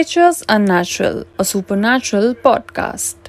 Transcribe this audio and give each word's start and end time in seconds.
Creatures 0.00 0.42
Unnatural, 0.48 1.26
a 1.38 1.44
supernatural 1.44 2.34
podcast. 2.36 3.28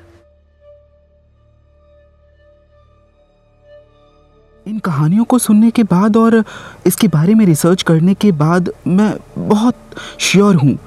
इन 4.65 4.79
कहानियों 4.79 5.23
को 5.23 5.39
सुनने 5.39 5.71
के 5.71 5.83
बाद 5.83 6.17
और 6.17 6.43
इसके 6.87 7.07
बारे 7.07 7.35
में 7.35 7.45
रिसर्च 7.45 7.83
करने 7.83 8.13
के 8.13 8.31
बाद 8.43 8.71
मैं 8.87 9.13
बहुत 9.37 9.75
श्योर 10.19 10.55
हूँ 10.55 10.77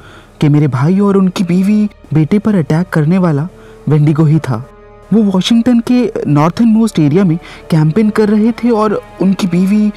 कि 0.40 0.48
मेरे 0.48 0.68
भाई 0.70 0.98
और 1.00 1.16
उनकी 1.16 1.44
बीवी 1.44 1.88
बेटे 2.14 2.38
पर 2.38 2.54
अटैक 2.54 2.88
करने 2.88 3.18
वाला 3.18 3.48
वेंडिगो 3.88 4.24
ही 4.24 4.38
था 4.48 4.64
वो 5.12 5.22
वॉशिंगटन 5.22 5.80
के 5.90 6.02
नॉर्थन 6.26 6.68
मोस्ट 6.68 6.98
एरिया 6.98 7.24
में 7.24 7.36
कैंपेन 7.70 8.10
कर 8.10 8.28
रहे 8.28 8.52
थे 8.62 8.70
और 8.82 9.00
उनकी 9.22 9.46
बीवी 9.46 9.90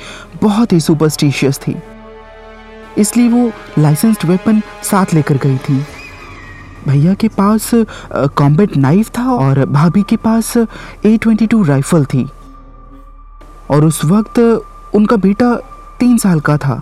बहुत 0.44 0.74
ही 0.74 0.80
सुपरस्टिशियस 0.80 1.60
थी 1.60 1.82
इसलिए 2.98 3.30
वो 3.30 3.52
लाइसेंस्ड 3.80 4.26
वेपन 4.26 4.62
साथ 4.84 5.14
लेकर 5.14 5.38
गई 5.38 5.58
थी। 5.60 5.84
भैया 6.88 7.14
के 7.14 7.28
पास 7.28 7.70
कॉम्बैट 8.38 8.76
नाइफ 8.78 9.10
था 9.18 9.32
और 9.32 9.66
भाभी 9.66 10.04
के 10.04 10.16
पास 10.18 10.56
ए 10.58 11.18
ट्वेंटी 11.18 11.48
टू 11.48 11.64
राइफल 11.64 12.06
थी। 12.06 12.28
और 13.72 13.86
उस 13.86 14.04
वक्त, 14.06 14.40
उनका 14.96 15.16
बेटा 15.18 15.54
तीन 16.00 16.18
साल 16.18 16.40
का 16.40 16.58
था। 16.58 16.82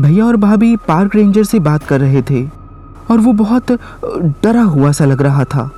भैया 0.00 0.24
और 0.24 0.36
भाभी 0.36 0.74
पार्क 0.88 1.14
रेंजर 1.16 1.44
से 1.44 1.58
बात 1.58 1.84
कर 1.84 2.00
रहे 2.00 2.22
थे 2.22 2.46
और 3.10 3.18
वो 3.18 3.32
बहुत 3.32 3.72
डरा 4.42 4.62
हुआ 4.62 4.92
सा 4.92 5.04
लग 5.04 5.22
रहा 5.22 5.44
था। 5.44 5.70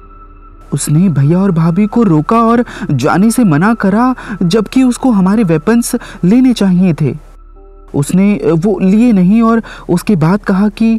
उसने 0.72 1.08
भैया 1.08 1.38
और 1.38 1.50
भाभी 1.50 1.86
को 1.86 2.02
रोका 2.02 2.40
और 2.42 2.64
जाने 2.90 3.30
से 3.30 3.44
मना 3.44 3.72
करा, 3.74 4.14
जबकि 4.42 4.82
उसको 4.82 5.10
हमारे 5.10 5.44
वेपन्स 5.44 5.94
लेने 6.24 6.52
चाहिए 6.52 6.94
थे। 7.00 7.16
उसने 7.94 8.34
वो 8.56 8.78
लिए 8.78 9.12
नहीं 9.12 9.42
और 9.42 9.62
उसके 9.88 10.16
बाद 10.16 10.42
कहा 10.42 10.68
कि 10.68 10.98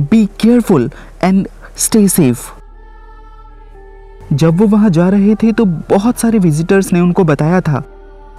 be 0.00 0.24
careful 0.40 0.90
and 1.24 1.48
stay 1.76 2.06
safe 2.08 2.48
जब 4.32 4.58
वो 4.58 4.66
वहाँ 4.66 4.90
जा 4.90 5.08
रहे 5.08 5.34
थे 5.34 5.52
तो 5.52 5.64
बहुत 5.64 6.18
सारे 6.18 6.38
विजिटर्स 6.38 6.92
ने 6.92 7.00
उनको 7.00 7.24
बताया 7.24 7.60
था 7.60 7.82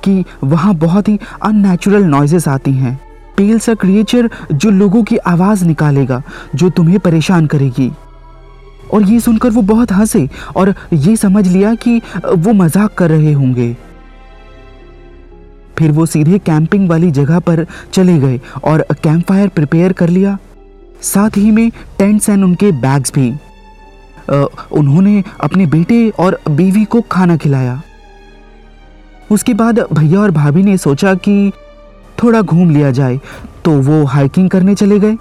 कि 0.03 0.23
वहाँ 0.43 0.73
बहुत 0.75 1.07
ही 1.07 1.19
अननेचुरल 1.41 2.03
नॉइजेस 2.03 2.47
आती 2.47 2.71
हैं। 2.71 2.99
पेल 3.37 3.59
सा 3.59 3.73
क्रिएचर 3.73 4.29
जो 4.53 4.69
लोगों 4.69 5.03
की 5.03 5.17
आवाज़ 5.17 5.65
निकालेगा, 5.65 6.21
जो 6.55 6.69
तुम्हें 6.69 6.99
परेशान 6.99 7.45
करेगी। 7.45 7.91
और 8.93 9.03
ये 9.03 9.19
सुनकर 9.19 9.49
वो 9.49 9.61
बहुत 9.61 9.91
हंसे 9.91 10.27
और 10.55 10.73
ये 10.93 11.15
समझ 11.15 11.47
लिया 11.47 11.73
कि 11.75 12.01
वो 12.27 12.53
मज़ाक 12.53 12.93
कर 12.93 13.09
रहे 13.09 13.33
होंगे। 13.33 13.75
फिर 15.77 15.91
वो 15.91 16.05
सीधे 16.05 16.37
कैंपिंग 16.39 16.89
वाली 16.89 17.11
जगह 17.11 17.39
पर 17.39 17.65
चले 17.93 18.17
गए 18.19 18.39
और 18.63 18.85
कैंप 19.03 19.23
फायर 19.27 19.47
प्रिपेयर 19.47 19.93
कर 19.93 20.09
लिया। 20.09 20.37
साथ 21.03 21.37
ही 21.37 21.51
में 21.51 21.69
टेंट्स 21.99 22.29
एंड 22.29 22.43
उनके 22.43 22.71
बैग्स 22.81 23.13
भी। 23.13 23.31
उन्होंने 24.71 25.23
अपने 25.41 25.65
बेटे 25.65 26.09
और 26.19 26.39
बीवी 26.49 26.83
को 26.85 27.01
खाना 27.01 27.37
खिलाया। 27.37 27.81
उसके 29.31 29.53
बाद 29.53 29.79
भैया 29.93 30.19
और 30.19 30.31
भाभी 30.31 30.63
ने 30.63 30.77
सोचा 30.77 31.13
कि 31.15 31.51
थोड़ा 32.23 32.41
घूम 32.41 32.69
लिया 32.69 32.91
जाए 32.91 33.19
तो 33.65 33.71
वो 33.81 34.03
हाइकिंग 34.05 34.49
करने 34.49 34.75
चले 34.75 34.99
गए। 34.99 35.17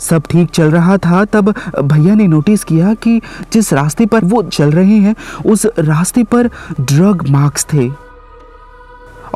सब 0.00 0.22
ठीक 0.30 0.50
चल 0.50 0.70
रहा 0.70 0.96
था, 0.96 1.24
तब 1.24 1.54
भैया 1.82 2.14
ने 2.14 2.26
नोटिस 2.26 2.64
किया 2.64 2.92
कि 2.94 3.20
जिस 3.52 3.72
रास्ते 3.72 4.06
पर 4.06 4.24
वो 4.24 4.42
चल 4.42 4.70
रहे 4.70 4.96
हैं, 4.96 5.14
उस 5.46 5.66
रास्ते 5.78 6.22
पर 6.24 6.50
ड्रग 6.80 7.28
मार्क्स 7.30 7.66
थे। 7.72 7.88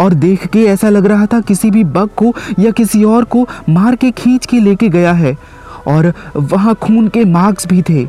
और 0.00 0.14
देख 0.14 0.46
के 0.46 0.64
ऐसा 0.64 0.88
लग 0.88 1.06
रहा 1.06 1.26
था 1.26 1.40
किसी 1.40 1.70
भी 1.70 1.84
बग 1.84 2.08
को 2.16 2.34
या 2.58 2.70
किसी 2.70 3.04
और 3.04 3.24
को 3.24 3.46
मार 3.68 3.96
के 3.96 4.10
खींच 4.10 4.46
के 4.46 4.60
लेके 4.60 4.88
गया 4.88 5.12
है। 5.12 5.36
और 5.86 6.12
वहाँ 6.36 6.74
खून 6.74 7.08
के 7.08 7.24
मार्क्स 7.24 7.66
भी 7.66 7.82
थे। 7.82 8.08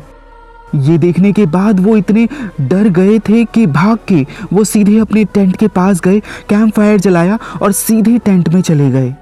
ये 0.74 0.98
देखने 0.98 1.32
के 1.32 1.46
बाद 1.46 1.80
वो 1.80 1.96
इतने 1.96 2.28
डर 2.60 2.88
गए 2.88 3.18
थे 3.18 3.44
कि 3.44 3.66
भाग 3.66 3.98
के 4.08 4.26
वो 4.52 4.64
सीधे 4.64 4.98
अपने 4.98 5.24
टेंट 5.24 5.56
के 5.56 5.68
पास 5.68 6.00
गए 6.00 6.20
कैंप 6.48 6.74
फायर 6.74 7.00
जलाया 7.00 7.38
और 7.62 7.72
सीधे 7.72 8.18
टेंट 8.18 8.48
में 8.48 8.60
चले 8.60 8.90
गए। 8.90 9.14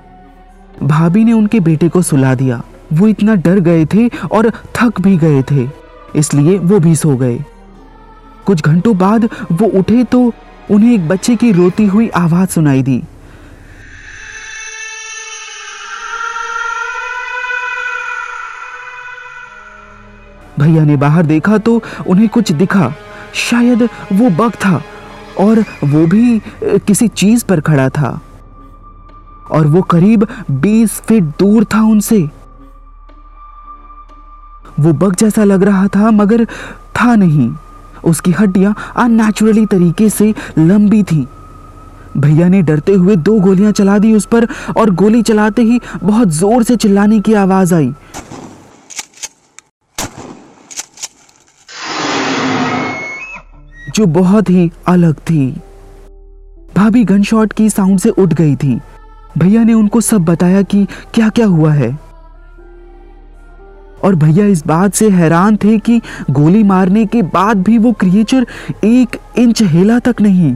भाभी 0.82 1.24
ने 1.24 1.32
उनके 1.32 1.60
बेटे 1.60 1.88
को 1.88 2.02
सुला 2.02 2.34
दिया। 2.34 2.62
वो 2.92 3.08
इतना 3.08 3.34
डर 3.34 3.60
गए 3.60 3.84
थे 3.84 4.08
और 4.32 4.50
थक 4.74 5.00
भी 5.00 5.16
गए 5.16 5.42
थे। 5.42 5.68
इसलिए 6.16 6.58
वो 6.58 6.78
भी 6.78 6.94
सो 6.96 7.16
गए। 7.16 7.44
कुछ 8.46 8.62
घंटों 8.62 8.96
बाद 8.98 9.28
वो 9.52 9.66
उठे 9.66 10.04
तो 10.04 10.32
उन्हें 10.70 10.94
एक 10.94 11.08
बच्चे 11.08 11.36
की 11.36 11.52
रोती 11.52 11.86
हुई 11.86 12.08
आवाज़ 12.08 12.48
सुनाई 12.48 12.82
दी। 12.82 13.02
भैया 20.60 20.84
ने 20.84 20.96
बाहर 20.96 21.26
देखा 21.26 21.58
तो 21.58 21.82
उन्हें 22.06 22.28
कुछ 22.28 22.52
दिखा। 22.52 22.92
शायद 23.34 23.82
वो 24.12 24.30
बग 24.30 24.54
था 24.54 24.82
और 25.40 25.60
वो 25.84 26.06
भी 26.06 26.40
किसी 26.62 27.08
चीज़ 27.08 27.44
पर 27.44 27.60
खड़ा 27.60 27.88
था। 27.88 28.20
और 29.50 29.66
वो 29.66 29.82
करीब 29.82 30.26
20 30.60 31.00
फीट 31.00 31.24
दूर 31.38 31.64
था 31.64 31.82
उनसे। 31.82 32.18
वो 34.80 34.92
बग 34.92 35.14
जैसा 35.14 35.44
लग 35.44 35.62
रहा 35.62 35.86
था, 35.86 36.10
मगर 36.10 36.44
था 36.96 37.14
नहीं। 37.14 37.50
उसकी 38.04 38.30
हड्डियाँ 38.30 38.74
अननेचुरली 38.96 39.66
तरीके 39.66 40.08
से 40.10 40.34
लंबी 40.58 41.02
थी। 41.02 41.26
भैया 42.16 42.48
ने 42.48 42.62
डरते 42.62 42.92
हुए 42.92 43.16
दो 43.16 43.38
गोलियाँ 43.40 43.72
चला 43.72 43.98
दी 43.98 44.14
उस 44.14 44.24
पर 44.26 44.46
और 44.76 44.90
गोली 44.94 45.22
चलाते 45.22 45.62
ही 45.62 45.80
बहुत 46.02 46.28
ज़ोर 46.28 46.62
से 46.62 46.76
चिल्लाने 46.76 47.20
की 47.20 47.34
आवाज़ 47.34 47.74
आई। 47.74 47.92
जो 53.94 54.06
बहुत 54.06 54.50
ही 54.50 54.70
अलग 54.88 55.14
थी। 55.20 55.50
भाभी 56.76 57.04
गन 57.04 57.22
शॉट 57.22 57.52
की 57.52 57.68
साउंड 57.70 57.98
से 57.98 58.10
उठ 58.10 58.32
गई 58.34 58.54
थी। 58.56 58.80
भैया 59.38 59.62
ने 59.64 59.74
उनको 59.74 60.00
सब 60.00 60.24
बताया 60.24 60.62
कि 60.62 60.86
क्या 61.14 61.28
क्या 61.28 61.46
हुआ 61.46 61.72
है। 61.72 61.98
और 64.04 64.14
भैया 64.14 64.46
इस 64.46 64.66
बात 64.66 64.94
से 64.94 65.08
हैरान 65.10 65.56
थे 65.56 65.78
कि 65.78 66.00
गोली 66.30 66.62
मारने 66.64 67.04
के 67.06 67.22
बाद 67.24 67.62
भी 67.62 67.78
वो 67.78 67.92
क्रिएचर 67.92 68.46
एक 68.84 69.16
इंच 69.38 69.62
हिला 69.62 69.98
तक 69.98 70.20
नहीं। 70.20 70.52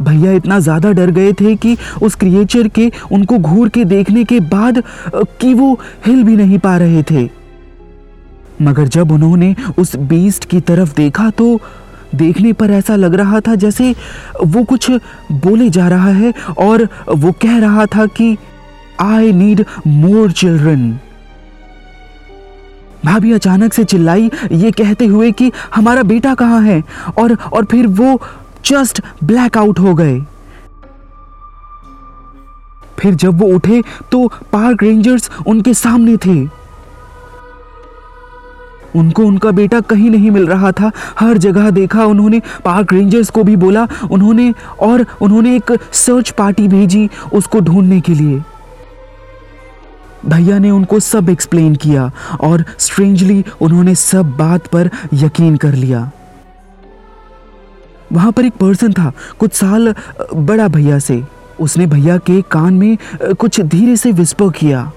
भैया 0.00 0.32
इतना 0.32 0.58
ज़्यादा 0.60 0.90
डर 0.92 1.10
गए 1.10 1.32
थे 1.32 1.54
कि 1.56 1.76
उस 2.02 2.14
क्रिएचर 2.14 2.68
के, 2.68 2.90
उनको 3.12 3.38
घूर 3.38 3.68
के 3.68 3.84
देखने 3.84 4.24
के 4.24 4.40
बाद 4.40 4.82
कि 5.40 5.52
वो 5.54 5.72
हिल 6.06 6.22
भी 6.24 6.36
नहीं 6.36 6.58
पा 6.58 6.76
रहे 6.76 7.02
थे। 7.02 7.28
मगर 8.62 8.88
जब 8.88 9.12
उन्होंने 9.12 9.54
उस 9.78 9.94
बीस्ट 10.08 10.44
की 10.44 10.60
तरफ़ 10.60 10.94
देखा 10.96 11.30
तो 11.30 11.58
देखने 12.14 12.52
पर 12.52 12.70
ऐसा 12.70 12.96
लग 12.96 13.14
रहा 13.14 13.40
था 13.40 13.54
जैसे 13.54 13.94
वो 14.44 14.62
कुछ 14.64 14.90
बोले 15.32 15.68
जा 15.70 15.88
रहा 15.88 16.10
है 16.10 16.32
और 16.58 16.88
वो 17.08 17.32
कह 17.42 17.58
रहा 17.58 17.86
था 17.86 18.06
कि 18.16 18.36
आई 19.00 19.32
नीड 19.32 19.64
मोर 19.86 20.32
चिल्ड्रन 20.32 20.98
भाभी 23.04 23.32
अचानक 23.32 23.72
से 23.72 23.84
चिल्लाई, 23.84 24.30
ये 24.52 24.70
कहते 24.70 25.06
हुए 25.06 25.30
कि 25.32 25.52
हमारा 25.74 26.02
बेटा 26.02 26.34
कहाँ 26.34 26.62
है? 26.62 26.82
और 27.18 27.36
और 27.52 27.64
फिर 27.64 27.86
वो 27.86 28.20
जस्ट 28.66 29.02
ब्लैक 29.24 29.58
आउट 29.58 29.78
हो 29.78 29.94
गए। 29.94 30.20
फिर 32.98 33.14
जब 33.14 33.40
वो 33.40 33.46
उठे 33.46 33.82
तो 34.12 34.26
पार्क 34.52 34.82
रेंजर्स 34.82 35.30
उनके 35.46 35.74
सामने 35.74 36.16
थे। 36.16 36.64
उनको 38.96 39.24
उनका 39.24 39.50
बेटा 39.50 39.80
कहीं 39.80 40.10
नहीं 40.10 40.30
मिल 40.30 40.46
रहा 40.46 40.72
था। 40.72 40.90
हर 41.18 41.38
जगह 41.38 41.70
देखा 41.70 42.04
उन्होंने 42.04 42.40
पार्क 42.64 42.92
रेंजर्स 42.92 43.30
को 43.30 43.42
भी 43.42 43.56
बोला, 43.56 43.86
उन्होंने, 44.10 44.52
और 44.80 45.06
उन्होंने 45.20 45.54
एक 45.56 45.72
सर्च 45.92 46.30
पार्टी 46.30 46.68
भेजी 46.68 47.08
उसको 47.32 47.60
ढूँढने 47.60 48.00
के 48.00 48.14
लिए। 48.14 48.42
भैया 50.24 50.58
ने 50.58 50.70
उनको 50.70 50.98
सब 51.00 51.28
एक्सप्लेन 51.28 51.74
किया 51.74 52.10
और 52.40 52.64
स्ट्रेंजली 52.78 53.44
उन्होंने 53.60 53.94
सब 53.94 54.36
बात 54.36 54.66
पर 54.66 54.90
यकीन 55.14 55.56
कर 55.56 55.74
लिया। 55.74 56.10
वहाँ 58.12 58.32
पर 58.32 58.44
एक 58.44 58.52
पर्सन 58.52 58.92
था, 58.92 59.12
कुछ 59.38 59.52
साल, 59.52 59.94
बड़ा 60.34 60.68
भैया 60.68 60.98
से। 60.98 61.22
उसने 61.60 61.86
भैया 61.86 62.16
के 62.18 62.40
कान 62.42 62.74
में, 62.74 62.96
कुछ 63.38 63.60
धीरे 63.60 63.96
से 63.96 64.12
विस्पर 64.12 64.50
किया। 64.50 64.90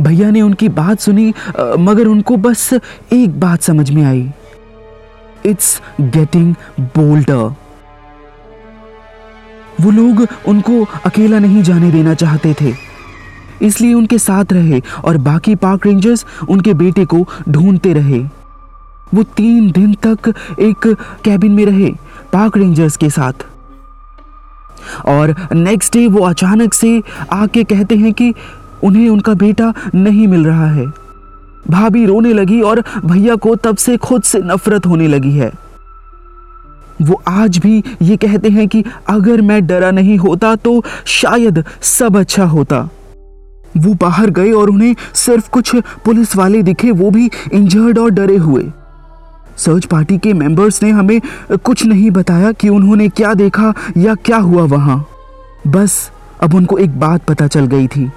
भैया 0.00 0.30
ने 0.30 0.42
उनकी 0.42 0.68
बात 0.68 1.00
सुनी, 1.00 1.32
मगर 1.78 2.06
उनको 2.06 2.36
बस 2.36 2.72
एक 3.12 3.38
बात 3.40 3.62
समझ 3.62 3.90
में 3.90 4.02
आई। 4.04 4.28
इट्स 5.46 5.80
गेटिंग 6.00 6.54
बोल्डर 6.80 7.54
वो 9.80 9.90
लोग 9.90 10.26
उनको 10.48 10.84
अकेला 11.04 11.38
नहीं 11.38 11.62
जाने 11.62 11.90
देना 11.90 12.14
चाहते 12.14 12.54
थे। 12.60 12.72
इसलिए 13.62 13.94
उनके 13.94 14.18
साथ 14.18 14.52
रहे 14.52 14.80
और 15.04 15.16
बाकी 15.18 15.54
पार्क 15.54 15.86
रेंजर्स 15.86 16.24
उनके 16.48 16.74
बेटे 16.74 17.04
को 17.04 17.26
ढूंढते 17.48 17.92
रहे। 17.92 18.18
वो 19.14 19.22
तीन 19.36 19.70
दिन 19.70 19.94
तक 20.06 20.32
एक 20.60 20.86
कैबिन 21.24 21.52
में 21.52 21.64
रहे 21.66 21.90
पार्क 22.32 22.56
रेंजर्स 22.56 22.96
के 22.96 23.10
साथ। 23.10 23.46
और 25.06 25.34
नेक्स्ट 25.52 25.92
डे 25.92 26.06
वो 26.06 26.24
अचानक 26.24 26.74
से 26.74 27.02
आके 27.32 27.64
कहते 27.64 27.96
हैं 27.96 28.12
कि 28.12 28.32
उन्हें 28.84 29.08
उनका 29.08 29.34
बेटा 29.34 29.72
नहीं 29.94 30.26
मिल 30.28 30.44
रहा 30.44 30.66
है। 30.66 30.86
भाभी 31.70 32.04
रोने 32.06 32.32
लगी 32.32 32.60
और 32.60 32.82
भैया 33.04 33.34
को 33.36 33.54
तब 33.54 33.76
से 33.76 33.96
खुद 33.96 34.22
से 34.22 34.40
नफरत 34.44 34.86
होने 34.86 35.08
लगी 35.08 35.32
है। 35.32 35.50
वो 37.02 37.20
आज 37.28 37.58
भी 37.58 37.82
ये 38.02 38.16
कहते 38.16 38.48
हैं 38.48 38.66
कि 38.68 38.84
अगर 39.08 39.40
मैं 39.40 39.66
डरा 39.66 39.90
नहीं 39.90 40.16
होता 40.18 40.54
तो 40.56 40.82
शायद 41.06 41.64
सब 41.82 42.16
अच्छा 42.16 42.44
होता। 42.44 42.88
वो 43.76 43.94
बाहर 43.94 44.30
गए 44.30 44.52
और 44.52 44.70
उन्हें 44.70 44.94
सिर्फ़ 45.14 45.50
कुछ 45.50 45.74
पुलिस 46.04 46.36
वाले 46.36 46.62
दिखे, 46.62 46.90
वो 46.90 47.10
भी 47.10 47.30
इंजर्ड 47.52 47.98
और 47.98 48.10
डरे 48.10 48.36
हुए। 48.36 48.70
सर्च 49.56 49.84
पार्टी 49.84 50.18
के 50.18 50.32
मेंबर्स 50.32 50.82
ने 50.82 50.90
हमें 50.90 51.20
कुछ 51.52 51.84
नहीं 51.86 52.10
बताया 52.10 52.52
कि 52.52 52.68
उन्होंने 52.68 53.08
क्या 53.08 53.34
देखा 53.34 53.72
या 53.96 54.14
क्या 54.14 54.36
हुआ 54.36 54.64
वहाँ। 54.64 55.04
बस 55.66 56.10
अब 56.42 56.54
उनको 56.54 56.78
एक 56.78 56.98
बात 57.00 57.24
पता 57.24 57.46
चल 57.46 57.66
गई 57.66 57.86
थी 57.86 58.10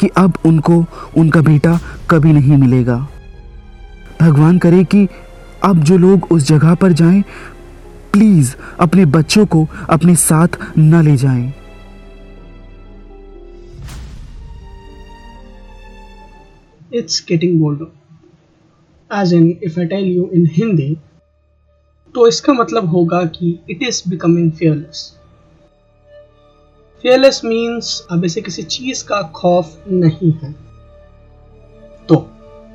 कि 0.00 0.08
अब 0.16 0.38
उनको 0.44 0.84
उनका 1.16 1.40
बेटा 1.40 1.78
कभी 2.10 2.32
नहीं 2.32 2.56
मिलेगा। 2.56 2.96
भगवान 4.20 4.58
करे 4.58 4.84
कि 4.84 5.06
अब 5.64 5.78
जो 5.78 5.96
लोग 5.98 6.26
उस 6.30 6.46
जगह 6.48 6.74
पर 6.74 6.92
जाएँ 6.92 7.22
प्लीज़ 8.12 8.54
अपने 8.80 9.04
बच्चों 9.06 9.46
को 9.46 9.66
अपने 9.90 10.14
साथ 10.16 10.58
न 10.78 11.02
ले 11.02 11.16
जाएँ। 11.16 11.52
It's 16.92 17.20
getting 17.20 17.58
bolder. 17.58 17.90
As 19.10 19.32
in, 19.32 19.58
if 19.60 19.76
I 19.76 19.86
tell 19.86 20.04
you 20.04 20.30
in 20.30 20.46
Hindi 20.48 20.96
तो 22.14 22.26
इसका 22.28 22.52
मतलब 22.52 22.86
होगा 22.88 23.24
कि 23.26 23.58
it 23.70 23.82
is 23.82 24.02
becoming 24.08 24.50
fearless. 24.52 25.02
Fearless 27.04 27.44
means 27.44 28.06
अब 28.10 28.24
इसे 28.24 28.40
किसी 28.40 28.62
चीज़ 28.62 29.04
का 29.04 29.20
खौफ 29.36 29.84
नहीं 29.88 30.32
है 30.32 30.52
तो 32.08 32.20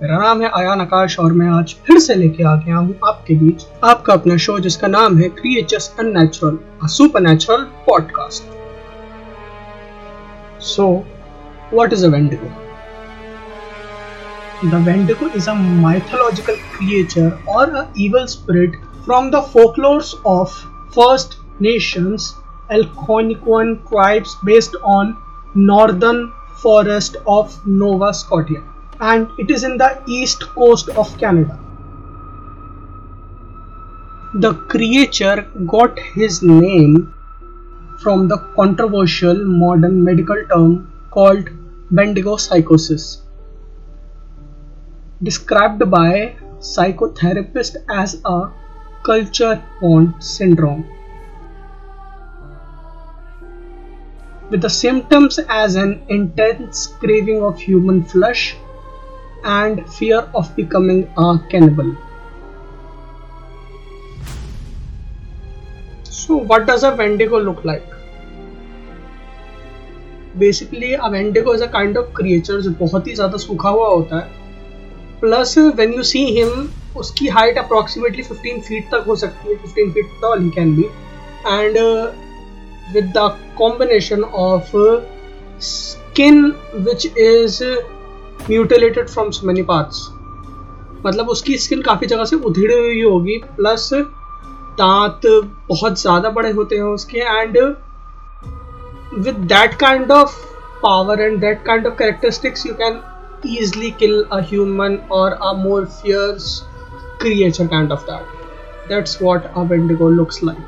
मेरा 0.02 0.18
नाम 0.18 0.42
है 0.42 0.50
आयान 0.58 0.82
आकाश 0.82 1.20
और 1.20 1.34
मैं 1.34 1.48
आज 1.50 1.76
फिर 1.88 2.00
से 2.00 2.16
लेके 2.16 2.44
आ 2.44 2.56
गया 2.56 2.78
हूँ 2.78 2.96
आपके 3.08 3.36
बीच 3.36 3.66
आपका 3.84 4.14
अपना 4.14 4.38
शो 4.38 4.60
जिसका 4.60 4.88
नाम 4.88 5.18
है 5.18 5.30
creatures 5.40 5.94
unnatural 6.00 6.88
super 6.88 7.22
natural 7.22 7.64
podcast 7.88 8.44
so 10.66 10.92
what 11.74 11.94
is 11.94 12.06
a 12.06 12.10
wendigo 12.10 12.63
The 14.72 14.80
Wendigo 14.80 15.26
is 15.26 15.48
a 15.48 15.56
mythological 15.56 16.56
creature 16.72 17.38
or 17.46 17.66
a 17.66 17.90
evil 17.96 18.26
spirit 18.28 18.76
from 19.04 19.30
the 19.30 19.42
folklores 19.42 20.16
of 20.26 20.50
First 20.94 21.36
Nations 21.60 22.36
Algonquian 22.72 23.86
tribes 23.90 24.38
based 24.46 24.78
on 24.82 25.18
northern 25.54 26.32
forest 26.56 27.18
of 27.28 27.60
Nova 27.68 28.14
Scotia 28.14 28.64
and 29.02 29.28
it 29.38 29.52
is 29.52 29.66
in 29.66 29.78
the 29.78 30.02
east 30.08 30.48
coast 30.56 30.88
of 30.92 31.18
Canada. 31.18 31.60
The 34.36 34.54
creature 34.76 35.42
got 35.68 36.00
his 36.00 36.42
name 36.42 37.14
from 38.00 38.30
the 38.30 38.38
controversial 38.56 39.44
modern 39.44 40.02
medical 40.06 40.42
term 40.48 40.90
called 41.12 41.50
Bendigo 41.92 42.38
psychosis, 42.38 43.23
described 45.23 45.91
by 45.91 46.37
psychotherapists 46.61 47.77
as 47.89 48.21
a 48.25 48.51
culture 49.03 49.63
bond 49.81 50.15
syndrome. 50.21 50.87
With 54.51 54.63
the 54.63 54.71
symptoms 54.71 55.39
as 55.49 55.77
an 55.77 56.01
intense 56.09 56.87
craving 56.87 57.43
of 57.43 57.59
human 57.59 58.03
flesh, 58.05 58.57
and 59.45 59.89
fear 59.91 60.29
of 60.35 60.55
becoming 60.57 61.09
a 61.17 61.39
cannibal. 61.51 61.97
So, 66.05 66.37
what 66.37 66.67
does 66.67 66.83
a 66.83 66.95
Wendigo 66.95 67.41
look 67.41 67.65
like? 67.65 67.95
Basically 70.39 70.93
a 70.95 71.07
wendigo 71.11 71.55
is 71.55 71.63
a 71.63 71.67
kind 71.71 71.97
of 71.99 72.13
creature 72.17 72.61
जो 72.61 72.71
बहुत 72.81 73.07
ही 73.07 73.15
ज़्यादा 73.15 73.37
सूखा 73.39 73.69
हुआ 73.69 73.89
होता 73.89 74.19
है 74.19 74.42
plus 75.24 75.58
when 75.58 75.94
you 75.94 76.04
see 76.04 76.20
him 76.38 76.50
उसकी 76.98 77.28
height 77.30 77.58
approximately 77.58 78.24
15 78.24 78.60
feet 78.62 78.90
तक 78.92 79.04
हो 79.08 79.16
सकती 79.16 79.50
है 79.50 79.56
15 79.60 79.92
feet 79.94 80.10
tall 80.22 80.42
he 80.42 80.50
can 80.56 80.76
be 80.76 80.84
and 80.84 81.78
with 82.94 83.06
the 83.18 83.30
combination 83.58 84.24
of 84.40 84.72
skin 85.64 86.44
which 86.88 87.06
is 87.08 87.64
mutilated 88.50 89.10
from 89.10 89.30
so 89.32 89.48
many 89.48 89.62
parts 89.72 90.08
मतलब 91.06 91.30
उसकी 91.30 91.58
स्किन 91.60 91.82
काफ़ी 91.82 92.08
जगह 92.08 92.26
से 92.26 92.36
उधेड़ी 92.44 92.74
हुई 92.76 93.02
होगी 93.04 93.38
प्लस 93.56 93.90
दांत 94.78 95.26
बहुत 95.70 96.02
ज़्यादा 96.02 96.30
बड़े 96.32 96.52
होते 96.52 96.76
हैं 96.76 96.92
उसके 96.92 97.20
and 97.20 97.58
with 99.16 99.36
that 99.48 99.80
kind 99.80 100.12
of 100.12 100.38
power 100.84 101.22
and 101.22 101.40
that 101.42 101.66
kind 101.66 101.88
of 101.88 101.98
characteristics 101.98 102.66
you 102.68 102.74
can 102.76 103.02
easily 103.43 103.93
kill 103.93 104.27
a 104.31 104.43
human 104.43 105.03
or 105.11 105.35
a 105.35 105.55
more 105.55 105.87
fierce 105.87 106.63
creature 107.19 107.69
kind 107.69 107.93
of 107.93 108.05
that. 108.07 108.25
That's 108.89 109.21
what 109.21 109.51
a 109.55 109.63
Wendigo 109.63 110.09
looks 110.09 110.43
like. 110.43 110.59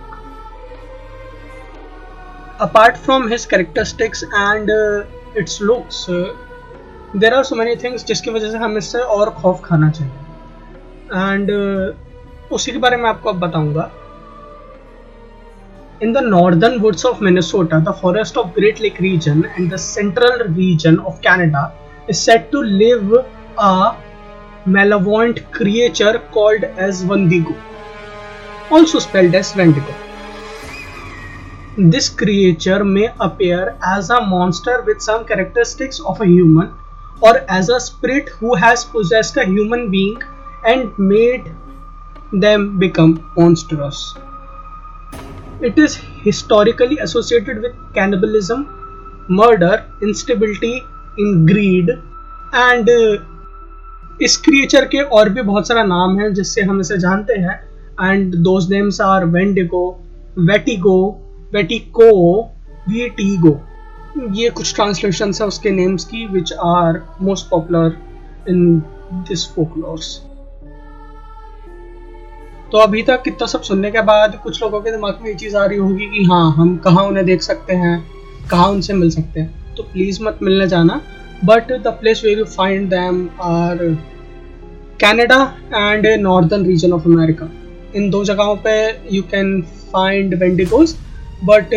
Apart 2.59 2.99
from 2.99 3.31
his 3.31 3.47
characteristics 3.47 4.23
and 4.33 4.71
uh, 4.71 5.05
its 5.35 5.61
looks, 5.61 6.09
uh, 6.09 6.37
there 7.17 7.35
are 7.35 7.45
so 7.45 7.57
many 7.57 7.75
things 7.77 8.05
जिसकी 8.07 8.31
वजह 8.31 8.51
से 8.51 8.59
हमें 8.59 8.77
इससे 8.79 8.99
और 9.15 9.31
खौफ 9.39 9.63
खाना 9.65 9.89
चाहिए 9.91 11.33
and 11.33 11.51
uh, 11.51 12.53
उसी 12.55 12.73
के 12.73 12.79
बारे 12.79 12.97
में 12.97 13.09
आपको 13.09 13.29
अब 13.29 13.41
बताऊंगा 13.47 13.91
In 16.03 16.15
the 16.17 16.21
northern 16.27 16.77
woods 16.83 17.03
of 17.05 17.19
Minnesota, 17.21 17.79
the 17.87 17.93
forest 17.93 18.39
of 18.43 18.55
Great 18.55 18.79
Lake 18.81 19.01
region 19.01 19.45
and 19.45 19.71
the 19.71 19.77
central 19.77 20.45
region 20.59 20.99
of 21.01 21.21
Canada 21.27 21.65
is 22.08 22.22
said 22.22 22.52
to 22.52 22.62
live 22.62 23.26
a 23.58 23.96
malevolent 24.66 25.52
creature 25.52 26.22
called 26.32 26.64
as 26.64 27.04
Wendigo, 27.06 27.56
also 28.70 29.00
spelled 29.00 29.36
as 29.36 29.56
Wendigo. 29.56 29.94
This 31.78 32.08
creature 32.10 32.84
may 32.84 33.14
appear 33.20 33.78
as 33.84 34.10
a 34.10 34.22
monster 34.22 34.82
with 34.84 35.02
some 35.02 35.26
characteristics 35.26 36.00
of 36.00 36.22
a 36.22 36.26
human 36.26 36.74
or 37.22 37.38
as 37.50 37.70
a 37.70 37.80
spirit 37.80 38.30
who 38.30 38.56
has 38.56 38.86
possessed 38.86 39.38
a 39.38 39.46
human 39.46 39.92
being 39.92 40.22
and 40.66 40.98
made 40.98 41.52
them 42.32 42.80
become 42.80 43.30
monstrous. 43.38 44.16
It 45.62 45.78
is 45.78 45.96
historically 45.96 46.98
associated 47.00 47.62
with 47.62 47.76
cannibalism, 47.94 49.26
murder, 49.30 49.86
instability 50.02 50.86
greed 51.20 51.90
and 52.56 52.90
uh, 52.90 53.18
इस 54.22 54.38
creature 54.38 54.86
के 54.86 55.02
और 55.02 55.30
भी 55.30 55.42
बहुत 55.42 55.68
सारा 55.68 55.84
नाम 55.84 56.20
है 56.20 56.34
जिससे 56.34 56.62
हम 56.62 56.80
इसे 56.80 56.98
जानते 56.98 57.34
हैं। 57.34 57.64
And 58.02 58.36
those 58.36 58.70
names 58.72 59.02
are 59.02 59.26
wendigo 59.26 60.04
wetigo 60.40 61.22
wetiko 61.54 62.44
witigo 62.90 63.60
ये 64.32 64.50
कुछ 64.50 64.76
ट्रांसलेशन 64.76 65.34
है 65.42 65.48
उसके 65.48 65.72
नेम्स 65.72 66.06
की 66.06 66.26
which 66.28 66.54
are 66.54 67.02
most 67.22 67.50
popular 67.50 67.98
in 68.50 68.80
this 69.14 69.48
folklores 69.48 70.22
तो 72.72 72.78
अभी 72.78 73.04
तक 73.04 73.22
कितना 73.24 73.48
सब 73.48 73.62
सुनने 73.62 73.92
के 73.92 74.02
बाद 74.02 74.40
कुछ 74.44 74.62
लोगों 74.64 74.82
के 74.82 74.92
दिमाग 74.92 75.20
में 75.22 75.30
ये 75.30 75.36
चीज़ 75.36 75.58
आ 75.58 75.66
रही 75.66 75.78
होगी 75.78 76.06
कि 76.06 76.24
हाँ 76.24 76.52
हम 76.52 76.78
कहाँ 76.78 77.04
उन्हें 77.04 77.26
देख 77.26 77.42
सकते 77.42 77.74
हैं 77.74 78.08
कहाँ 78.52 78.70
उनसे 78.70 78.94
मिल 78.94 79.10
सकते 79.10 79.40
हैं। 79.40 79.65
तो 79.78 79.84
प्लीज़ 79.94 80.22
मत 80.24 80.40
मिलने 80.44 80.68
जाना 80.68 81.02
but 81.46 81.72
the 81.84 81.96
place 82.02 82.24
where 82.26 82.38
you 82.40 82.46
find 82.58 82.90
them 82.90 83.28
are 83.44 83.84
Canada 85.00 85.40
and 85.74 86.08
northern 86.22 86.66
region 86.66 86.94
of 86.94 87.08
America 87.10 87.50
in 87.96 88.10
दो 88.10 88.24
जगहों 88.26 88.56
पे 88.68 88.76
you 89.16 89.22
can 89.32 89.62
find 89.94 90.34
wendigos 90.44 90.96
but 91.44 91.74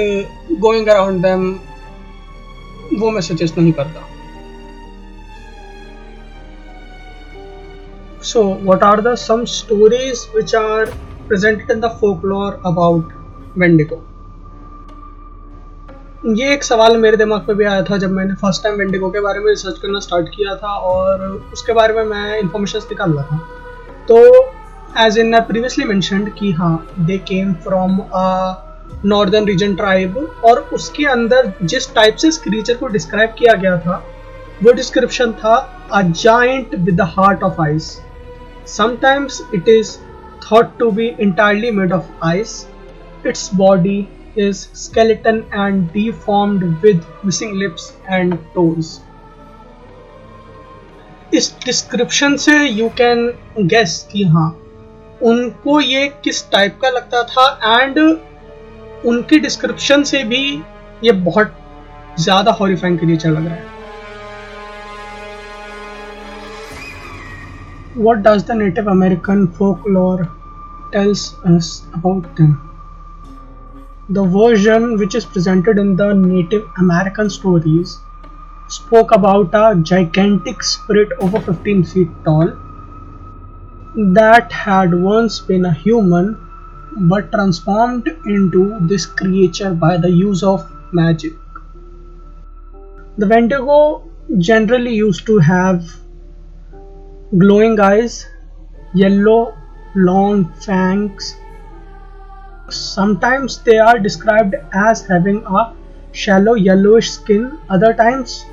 going 0.60 0.88
around 0.88 1.22
them 1.22 1.50
वो 3.00 3.10
मैं 3.10 3.20
सजेस्ट 3.20 3.58
नहीं 3.58 3.72
करता। 3.72 4.06
So, 8.20 8.40
what 8.68 8.82
are 8.82 9.00
the 9.00 9.10
some 9.16 9.42
stories 9.46 10.22
which 10.36 10.52
are 10.54 10.86
presented 11.28 11.70
in 11.70 11.80
the 11.80 11.90
folklore 12.00 12.58
about 12.70 13.12
Wendigo? 13.56 13.98
ये 16.26 16.52
एक 16.52 16.64
सवाल 16.64 16.96
मेरे 16.96 17.16
दिमाग 17.16 17.48
में 17.48 17.56
भी 17.56 17.64
आया 17.64 17.82
था 17.82 17.96
जब 17.96 18.10
मैंने 18.10 18.34
फ़र्स्ट 18.34 18.62
टाइम 18.62 18.76
वेंडिगो 18.76 19.08
के 19.10 19.20
बारे 19.20 19.40
में 19.40 19.46
रिसर्च 19.46 19.78
करना 19.78 19.98
स्टार्ट 20.00 20.28
किया 20.28 20.54
था 20.54 20.72
और 20.86 21.20
उसके 21.52 21.72
बारे 21.72 21.94
में 21.94 22.02
मैं 22.04 22.38
इंफॉर्मेशन 22.38 22.78
निकाल 22.78 23.12
रहा 23.12 23.22
था। 23.24 23.36
तो 24.08 25.04
एज 25.04 25.18
इन 25.18 25.40
प्रीवियसली 25.40 25.84
मैंशनड 25.84 26.32
कि 26.34 26.50
हाँ 26.52 26.86
they 27.00 27.18
came 27.28 27.52
from 27.64 28.00
northern 29.04 29.46
region 29.46 29.74
tribe 29.74 30.16
और 30.44 30.58
उसके 30.72 31.04
अंदर 31.04 31.52
जिस 31.62 31.94
टाइप 31.94 32.16
से 32.16 32.28
इस 32.28 32.38
क्रीचर 32.38 32.74
को 32.74 32.86
डिस्क्राइब 32.88 33.34
किया 33.38 33.54
गया 33.54 33.78
था, 33.78 34.02
वो 34.62 34.72
डिस्क्रिप्शन 34.72 35.32
था 35.34 35.54
a 35.92 36.02
giant 36.02 36.74
with 36.74 36.94
the 36.94 37.10
heart 37.16 37.42
of 37.42 37.62
ice 37.62 37.96
sometimes 38.76 39.42
it 39.54 39.68
is 39.68 39.96
thought 40.42 40.78
to 40.78 40.90
be 40.90 41.08
entirely 41.20 41.70
made 41.70 41.92
of 41.92 42.10
ice 42.26 42.64
it's 43.26 43.50
body 43.56 44.02
is 44.38 44.68
skeleton 44.74 45.44
and 45.52 45.92
deformed 45.92 46.62
with 46.82 47.04
missing 47.22 47.54
lips 47.56 47.92
and 48.08 48.38
toes. 48.54 48.98
इस 51.34 51.52
description 51.64 52.36
से 52.36 52.52
you 52.58 52.88
can 52.98 53.26
guess 53.68 53.96
कि 54.12 54.22
हाँ 54.26 54.48
उनको 55.22 55.80
ये 55.80 56.06
किस 56.24 56.50
type 56.50 56.78
का 56.82 56.90
लगता 56.90 57.22
था 57.24 57.46
एंड 57.74 57.98
उनकी 59.06 59.38
डिस्क्रिप्शन 59.38 60.02
से 60.02 60.22
भी 60.24 60.40
ये 61.04 61.12
बहुत 61.24 61.54
ज़्यादा 62.20 62.52
हॉरीफाइंग 62.60 62.98
के 62.98 63.06
क्रिएचर 63.06 63.30
लग 63.30 63.46
रहा 63.46 63.54
है 63.54 63.76
what 67.96 68.18
does 68.18 68.44
the 68.46 68.56
native 68.56 68.90
American 68.90 69.46
folklore 69.88 70.24
tells 70.92 71.32
us 71.46 71.70
about 71.94 72.26
them 72.40 72.56
The 74.10 74.24
version 74.24 74.96
which 74.96 75.14
is 75.14 75.26
presented 75.26 75.76
in 75.78 75.94
the 75.94 76.14
Native 76.14 76.66
American 76.78 77.28
stories 77.28 77.98
spoke 78.68 79.12
about 79.12 79.50
a 79.52 79.78
gigantic 79.82 80.62
spirit 80.62 81.12
over 81.20 81.40
15 81.40 81.84
feet 81.84 82.08
tall 82.24 82.56
that 84.14 84.50
had 84.50 84.94
once 84.94 85.40
been 85.40 85.66
a 85.66 85.72
human 85.72 86.38
but 87.12 87.30
transformed 87.32 88.08
into 88.24 88.78
this 88.80 89.04
creature 89.04 89.74
by 89.74 89.98
the 89.98 90.10
use 90.10 90.42
of 90.42 90.66
magic. 90.92 91.34
The 93.18 93.28
Wendigo 93.28 94.04
generally 94.38 94.94
used 94.94 95.26
to 95.26 95.38
have 95.38 95.84
glowing 97.36 97.78
eyes, 97.78 98.26
yellow, 98.94 99.54
long 99.94 100.50
fangs. 100.64 101.34
Sometimes 102.68 103.58
they 103.62 103.78
are 103.78 103.98
described 103.98 104.54
as 104.72 105.06
having 105.06 105.44
a 105.46 105.72
shallow 106.12 106.54
yellowish 106.54 107.10
skin, 107.10 107.58
other 107.70 107.94
times 107.94 108.44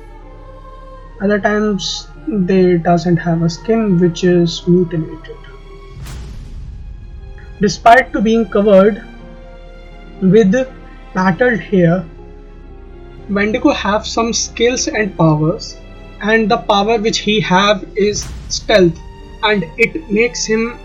other 1.20 1.40
times 1.40 2.08
they 2.28 2.76
doesn't 2.76 3.16
have 3.16 3.42
a 3.42 3.48
skin 3.48 3.98
which 3.98 4.22
is 4.24 4.66
mutilated. 4.66 5.36
Despite 7.60 8.12
to 8.12 8.20
being 8.20 8.48
covered 8.48 9.02
with 10.20 10.54
matted 11.14 11.60
hair, 11.60 12.04
Wendigo 13.30 13.72
have 13.72 14.06
some 14.06 14.32
skills 14.32 14.88
and 14.88 15.16
powers 15.16 15.76
and 16.20 16.50
the 16.50 16.58
power 16.58 16.98
which 16.98 17.18
he 17.18 17.40
have 17.40 17.84
is 17.96 18.28
stealth 18.48 18.98
and 19.42 19.64
it 19.78 20.10
makes 20.10 20.44
him 20.44 20.78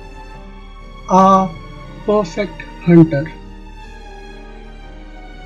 a 1.10 1.50
perfect 2.06 2.64
hunter. 2.82 3.32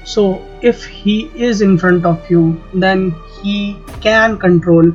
So 0.04 0.46
if 0.62 0.86
he 0.86 1.32
is 1.36 1.62
in 1.62 1.78
front 1.78 2.06
of 2.06 2.30
you 2.30 2.62
then 2.74 3.16
he 3.42 3.80
can 4.02 4.38
control 4.38 4.92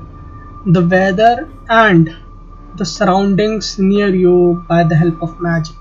the 0.66 0.86
weather 0.86 1.48
and 1.68 2.16
the 2.76 2.84
surroundings 2.84 3.78
near 3.78 4.14
you 4.14 4.64
by 4.68 4.84
the 4.84 4.94
help 4.94 5.22
of 5.22 5.40
magic. 5.40 5.76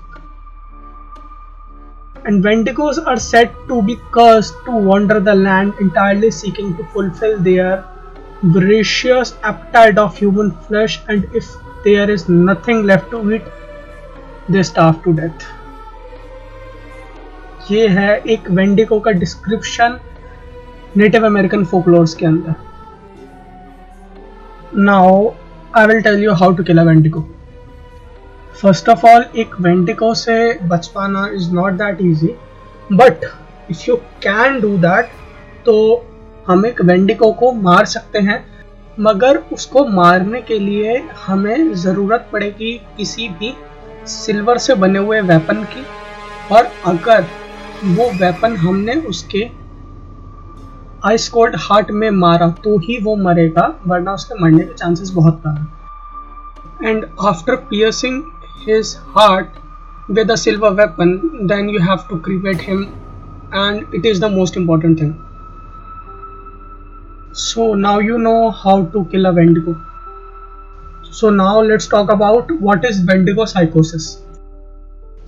And 2.24 2.44
Wendigos 2.44 2.98
are 3.06 3.18
said 3.18 3.54
to 3.68 3.82
be 3.82 3.96
cursed 4.12 4.54
to 4.66 4.72
wander 4.72 5.20
the 5.20 5.34
land 5.34 5.74
entirely 5.80 6.30
seeking 6.30 6.76
to 6.76 6.84
fulfill 6.86 7.38
their 7.38 7.84
voracious 8.42 9.34
appetite 9.42 9.98
of 9.98 10.16
human 10.16 10.50
flesh 10.66 11.00
and 11.08 11.28
if 11.34 11.46
there 11.84 12.10
is 12.10 12.28
nothing 12.28 12.84
left 12.84 13.10
to 13.10 13.32
eat 13.32 13.42
they 14.48 14.62
starve 14.62 15.02
to 15.04 15.12
death 15.12 15.59
ये 17.70 17.86
है 17.88 18.16
एक 18.30 18.50
वेंडिको 18.50 18.98
का 19.00 19.10
description 19.12 19.98
native 20.96 21.24
American 21.26 21.64
folklores 21.64 22.14
के 22.14 22.26
अंदर। 22.26 22.54
Now 24.76 25.30
I 25.78 25.86
will 25.86 26.00
tell 26.02 26.22
you 26.22 26.32
how 26.34 26.52
to 26.52 26.62
kill 26.64 26.78
a 26.78 26.84
wendigo 26.84 27.20
first 28.60 28.88
of 28.88 29.06
all 29.06 29.24
एक 29.36 29.54
wendigo 29.60 30.12
से 30.14 30.36
बच 30.68 30.86
पाना 30.94 31.26
is 31.34 31.50
not 31.54 31.72
that 31.72 32.00
easy 32.02 32.34
but 32.92 33.24
if 33.70 33.84
you 33.88 33.96
can 34.22 34.60
do 34.60 34.76
that 34.78 35.10
तो 35.66 35.76
हम 36.46 36.66
एक 36.66 36.80
वेंडिको 36.82 37.32
को 37.32 37.52
मार 37.52 37.84
सकते 37.86 38.18
हैं, 38.18 38.44
मगर 39.00 39.36
उसको 39.52 39.84
मारने 39.88 40.40
के 40.42 40.58
लिए 40.58 40.96
हमें 41.26 41.72
ज़रूरत 41.74 42.28
पड़ेगी 42.32 42.72
किसी 42.96 43.28
भी 43.30 43.54
सिल्वर 44.08 44.58
से 44.58 44.74
बने 44.76 44.98
हुए 44.98 45.20
वेपन 45.22 45.62
की। 45.64 45.84
और 46.54 46.70
अगर 46.86 47.24
वो 47.84 48.10
वेपन 48.20 48.56
हमने 48.56 48.94
उसके 49.08 49.48
आइस 51.04 51.28
कोल्ड 51.28 51.56
हार्ट 51.58 51.90
में 51.90 52.10
मारा 52.10 52.48
तो 52.64 52.78
ही 52.78 52.98
वो 53.02 53.16
मरेगा, 53.16 53.64
वरना 53.86 54.12
उसके 54.14 54.42
मरने 54.42 54.64
के 54.64 54.74
चांसेस 54.74 55.10
बहुत 55.10 55.40
कम 55.46 55.56
है 55.56 56.90
and 56.90 57.06
after 57.20 57.56
piercing 57.70 58.22
his 58.68 58.96
heart 59.16 59.58
with 60.10 60.30
a 60.30 60.36
silver 60.44 60.70
weapon 60.82 61.16
then 61.52 61.70
you 61.70 61.80
have 61.80 62.06
to 62.10 62.18
create 62.28 62.68
him 62.68 62.82
and 63.54 63.94
it 63.94 64.06
is 64.06 64.20
the 64.20 64.30
most 64.30 64.56
important 64.56 65.00
thing 65.00 65.14
So, 67.32 67.74
now 67.74 68.00
you 68.00 68.18
know 68.18 68.50
how 68.50 68.72
to 68.86 69.04
kill 69.04 69.26
a 69.26 69.32
Wendigo. 69.32 69.74
So, 71.10 71.30
now 71.30 71.60
let's 71.62 71.86
talk 71.86 72.10
about 72.10 72.50
what 72.60 72.84
is 72.84 72.98
Wendigo 73.06 73.44
psychosis. 73.44 74.08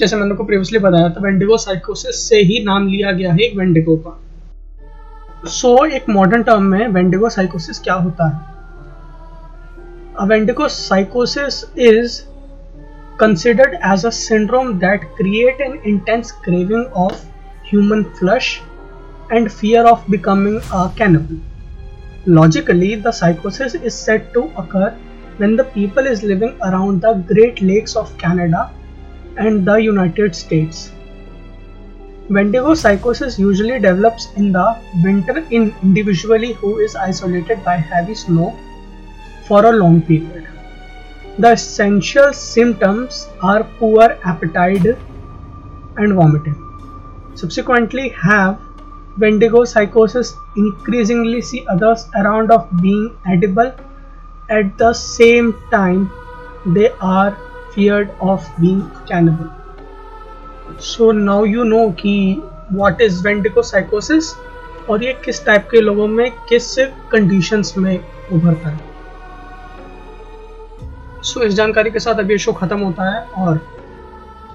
जैसे 0.02 0.16
मैंने 0.16 0.34
को 0.34 0.44
previously 0.44 0.78
बताया 0.78 1.08
था 1.08 1.20
wendigo 1.20 1.56
साइकोसिस 1.56 2.16
से 2.28 2.36
ही 2.44 2.62
नाम 2.64 2.86
लिया 2.88 3.10
गया 3.12 3.32
है 3.32 3.48
वेंडिगो 3.56 3.96
का। 3.96 4.18
सो 5.46 5.76
so, 5.76 5.92
एक 5.92 6.08
मॉडर्न 6.08 6.42
टर्म 6.42 6.62
में 6.62 6.88
वेंडिगो 6.88 7.28
साइकोसिस 7.28 7.78
क्या 7.78 7.94
होता 8.06 8.28
है? 8.28 8.40
Wendigo 10.28 10.68
साइकोसिस 10.68 11.64
is 11.80 12.20
considered 13.20 13.74
as 13.92 14.06
a 14.06 14.10
syndrome 14.10 14.72
that 14.78 15.04
create 15.16 15.60
an 15.60 15.78
intense 15.86 16.32
craving 16.44 16.98
of 17.04 17.24
human 17.70 18.02
flush 18.18 18.52
and 19.32 19.48
fear 19.48 19.84
of 19.84 20.10
becoming 20.10 20.60
a 20.60 20.84
कैनबल 20.98 22.32
logically 22.32 22.94
the 22.96 23.10
साइकोसिस 23.14 23.74
is 23.76 23.92
set 23.92 24.30
to 24.34 24.48
occur 24.58 24.90
when 25.40 25.56
the 25.56 25.70
people 25.74 26.12
is 26.12 26.26
living 26.26 26.60
around 26.62 27.00
the 27.00 27.16
great 27.28 27.62
lakes 27.62 27.96
of 27.96 28.14
Canada 28.16 28.70
and 29.36 29.64
the 29.66 29.76
United 29.76 30.34
States. 30.34 30.90
Wendigo 32.28 32.74
psychosis 32.74 33.38
usually 33.38 33.78
develops 33.78 34.32
in 34.36 34.52
the 34.52 34.76
winter 35.02 35.44
in 35.50 35.74
individually 35.82 36.52
who 36.52 36.78
is 36.78 36.94
isolated 36.94 37.64
by 37.64 37.76
heavy 37.76 38.14
snow 38.14 38.56
for 39.46 39.66
a 39.66 39.72
long 39.72 40.00
period. 40.02 40.48
The 41.38 41.52
essential 41.52 42.32
symptoms 42.32 43.28
are 43.42 43.64
poor 43.78 44.18
appetite 44.24 44.86
and 45.96 46.14
vomiting. 46.14 46.56
Subsequently, 47.34 48.10
have 48.10 48.60
Wendigo 49.18 49.64
psychosis 49.64 50.34
increasingly 50.56 51.40
see 51.42 51.66
others 51.68 52.06
around 52.14 52.50
of 52.50 52.68
being 52.80 53.16
edible 53.26 53.72
at 54.48 54.76
the 54.78 54.92
same 54.92 55.54
time 55.70 56.10
they 56.64 56.90
are 57.00 57.36
feared 57.74 58.10
of 58.20 58.48
being 58.60 58.80
cannibal. 59.08 59.50
So 60.78 61.12
now 61.12 61.42
you 61.44 61.64
know 61.64 61.90
कि 61.92 62.16
what 62.70 63.00
is 63.00 63.22
Wendigo 63.24 63.62
psychosis 63.62 64.32
और 64.90 65.02
ये 65.04 65.12
किस 65.24 65.44
type 65.46 65.68
के 65.70 65.80
लोगों 65.80 66.06
में 66.08 66.30
किस 66.48 66.74
conditions 67.12 67.74
में 67.78 67.98
उभरता 68.32 68.68
है 68.68 68.80
सो 71.22 71.40
so, 71.40 71.46
इस 71.46 71.54
जानकारी 71.54 71.90
के 71.90 71.98
साथ 71.98 72.20
अब 72.20 72.30
ये 72.30 72.38
शो 72.38 72.52
खत्म 72.52 72.78
होता 72.80 73.10
है 73.10 73.24
और 73.26 73.60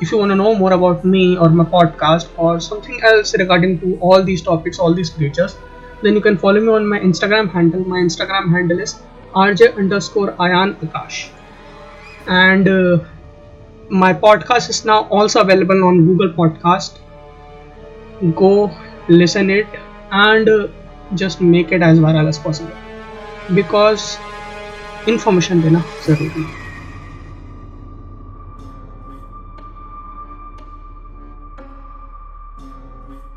if 0.01 0.11
you 0.11 0.17
want 0.17 0.29
to 0.29 0.35
know 0.35 0.53
more 0.55 0.73
about 0.73 1.05
me 1.05 1.21
or 1.37 1.49
my 1.59 1.63
podcast 1.69 2.35
or 2.37 2.59
something 2.59 2.99
else 3.11 3.33
regarding 3.41 3.79
to 3.79 3.93
all 4.01 4.23
these 4.23 4.43
topics 4.49 4.79
all 4.79 4.93
these 4.93 5.09
creatures 5.09 5.55
then 6.03 6.13
you 6.13 6.21
can 6.21 6.37
follow 6.43 6.61
me 6.67 6.73
on 6.73 6.85
my 6.91 6.99
instagram 6.99 7.49
handle 7.53 7.87
my 7.95 8.03
instagram 8.09 8.53
handle 8.57 8.85
is 8.87 8.95
rj 9.45 9.71
underscore 9.85 10.27
ayan 10.47 10.75
akash 10.87 11.17
and 12.27 12.67
uh, 12.67 12.99
my 13.89 14.13
podcast 14.13 14.69
is 14.69 14.85
now 14.85 15.03
also 15.09 15.41
available 15.41 15.83
on 15.85 16.05
google 16.05 16.33
podcast. 16.33 16.99
Go 18.35 18.77
listen 19.07 19.49
it 19.49 19.73
and 20.11 20.47
uh, 20.49 20.67
just 21.13 21.41
make 21.41 21.71
it 21.71 21.81
as 21.81 21.99
viral 21.99 22.27
as 22.27 22.39
possible. 22.39 22.77
Because 23.53 24.25
information 25.05 25.61
dena 25.61 25.81
zaruri 25.99 26.45